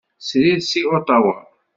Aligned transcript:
Srid 0.27 0.61
seg 0.65 0.85
Otawa. 0.95 1.35